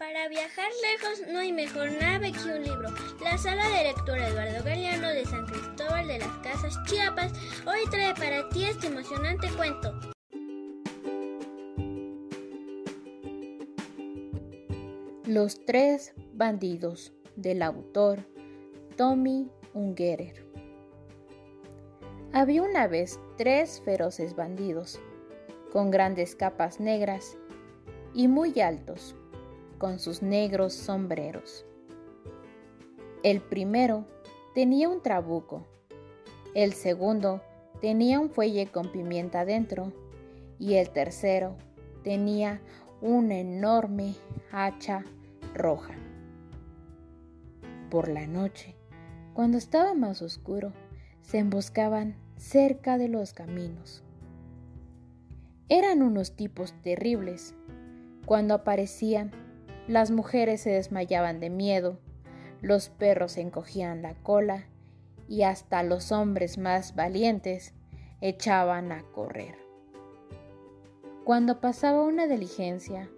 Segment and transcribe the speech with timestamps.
[0.00, 2.88] Para viajar lejos no hay mejor nave que un libro.
[3.22, 7.30] La sala de lectura Eduardo Galeano de San Cristóbal de las Casas Chiapas
[7.66, 9.92] hoy trae para ti este emocionante cuento.
[15.26, 18.20] Los tres bandidos del autor
[18.96, 20.46] Tommy Ungerer.
[22.32, 24.98] Había una vez tres feroces bandidos,
[25.70, 27.36] con grandes capas negras
[28.14, 29.14] y muy altos
[29.80, 31.64] con sus negros sombreros.
[33.22, 34.04] El primero
[34.54, 35.66] tenía un trabuco,
[36.54, 37.40] el segundo
[37.80, 39.90] tenía un fuelle con pimienta dentro
[40.58, 41.56] y el tercero
[42.04, 42.60] tenía
[43.00, 44.14] una enorme
[44.52, 45.02] hacha
[45.54, 45.94] roja.
[47.88, 48.76] Por la noche,
[49.32, 50.74] cuando estaba más oscuro,
[51.22, 54.02] se emboscaban cerca de los caminos.
[55.70, 57.54] Eran unos tipos terribles.
[58.26, 59.30] Cuando aparecían,
[59.90, 61.98] las mujeres se desmayaban de miedo,
[62.60, 64.68] los perros encogían la cola
[65.26, 67.74] y hasta los hombres más valientes
[68.20, 69.56] echaban a correr.
[71.24, 73.10] Cuando pasaba una diligencia,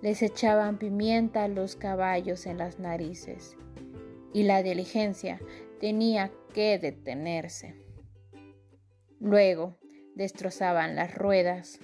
[0.00, 3.56] les echaban pimienta a los caballos en las narices
[4.32, 5.40] y la diligencia
[5.80, 7.74] tenía que detenerse.
[9.18, 9.76] Luego
[10.14, 11.80] destrozaban las ruedas,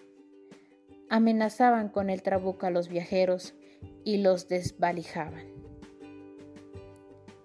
[1.11, 3.57] amenazaban con el trabuco a los viajeros
[4.09, 5.45] y los desvalijaban.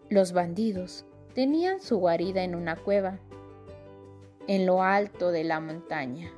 [0.10, 3.20] Los bandidos tenían su guarida en una cueva,
[4.48, 6.32] en lo alto de la montaña,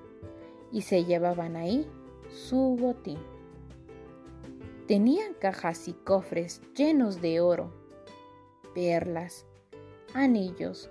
[0.71, 1.87] y se llevaban ahí
[2.31, 3.19] su botín.
[4.87, 7.71] Tenían cajas y cofres llenos de oro,
[8.73, 9.45] perlas,
[10.15, 10.89] anillos,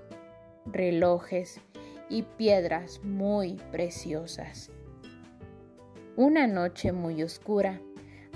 [0.65, 1.61] relojes
[2.09, 4.71] y piedras muy preciosas.
[6.15, 7.81] Una noche muy oscura,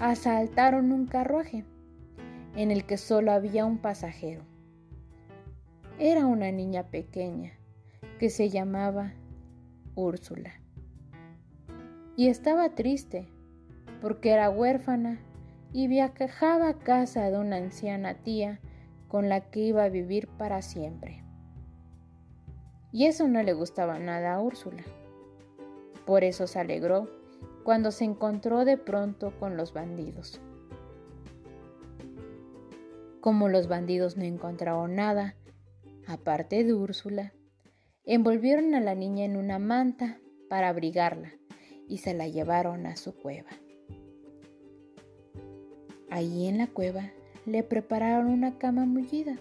[0.00, 1.64] asaltaron un carruaje
[2.54, 4.42] en el que solo había un pasajero.
[5.98, 7.52] Era una niña pequeña
[8.18, 9.12] que se llamaba
[9.94, 10.52] Úrsula.
[12.16, 13.28] Y estaba triste
[14.00, 15.20] porque era huérfana
[15.72, 18.60] y viajaba a casa de una anciana tía
[19.08, 21.24] con la que iba a vivir para siempre.
[22.92, 24.84] Y eso no le gustaba nada a Úrsula.
[26.06, 27.17] Por eso se alegró
[27.68, 30.40] cuando se encontró de pronto con los bandidos.
[33.20, 35.36] Como los bandidos no encontraron nada,
[36.06, 37.34] aparte de Úrsula,
[38.06, 40.18] envolvieron a la niña en una manta
[40.48, 41.34] para abrigarla
[41.86, 43.50] y se la llevaron a su cueva.
[46.08, 47.10] Allí en la cueva
[47.44, 49.36] le prepararon una cama mullida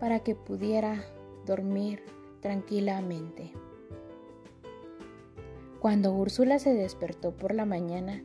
[0.00, 1.04] para que pudiera
[1.46, 2.02] dormir
[2.40, 3.52] tranquilamente.
[5.80, 8.22] Cuando Úrsula se despertó por la mañana,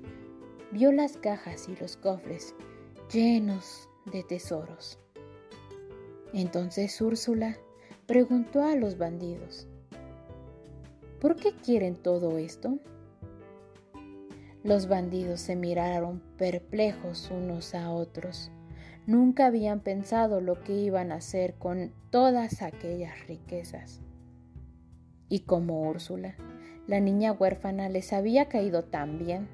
[0.72, 2.56] vio las cajas y los cofres
[3.12, 5.00] llenos de tesoros.
[6.34, 7.58] Entonces Úrsula
[8.08, 9.68] preguntó a los bandidos,
[11.20, 12.80] ¿por qué quieren todo esto?
[14.64, 18.50] Los bandidos se miraron perplejos unos a otros.
[19.08, 24.02] Nunca habían pensado lo que iban a hacer con todas aquellas riquezas.
[25.28, 26.36] Y como Úrsula
[26.92, 29.48] la niña huérfana les había caído tan bien.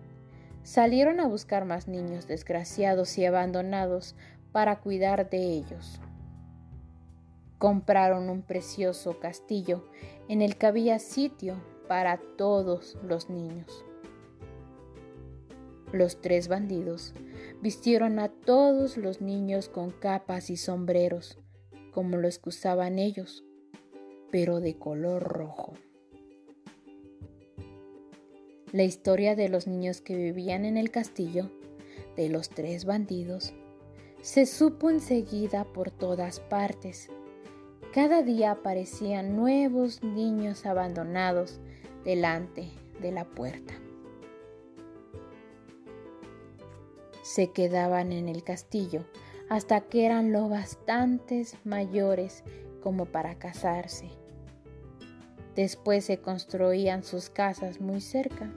[0.64, 4.16] Salieron a buscar más niños desgraciados y abandonados
[4.52, 6.02] para cuidar de ellos.
[7.60, 9.88] Compraron un precioso castillo
[10.28, 13.86] en el que había sitio para todos los niños.
[15.92, 17.14] Los tres bandidos
[17.62, 21.38] vistieron a todos los niños con capas y sombreros,
[21.92, 23.46] como los que usaban ellos,
[24.32, 25.76] pero de color rojo.
[28.74, 31.50] La historia de los niños que vivían en el castillo,
[32.18, 33.54] de los tres bandidos,
[34.22, 37.10] se supo enseguida por todas partes.
[37.94, 41.62] Cada día aparecían nuevos niños abandonados
[42.04, 42.68] delante
[43.02, 43.74] de la puerta.
[47.22, 49.06] Se quedaban en el castillo
[49.48, 52.44] hasta que eran lo bastantes mayores
[52.82, 54.10] como para casarse
[55.58, 58.48] Después se construían sus casas muy cerca.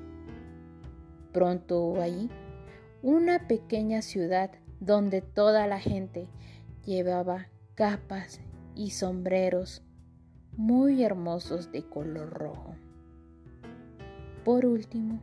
[1.32, 2.28] Pronto hubo allí
[3.02, 4.50] una pequeña ciudad
[4.80, 6.28] donde toda la gente
[6.84, 8.42] llevaba capas
[8.74, 9.82] y sombreros
[10.58, 12.74] muy hermosos de color rojo.
[14.44, 15.20] Por último,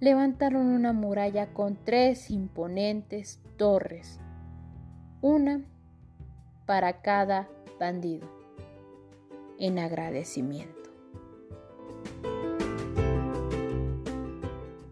[0.00, 4.18] levantaron una muralla con tres imponentes torres,
[5.20, 5.60] una
[6.64, 8.26] para cada bandido,
[9.58, 10.75] en agradecimiento.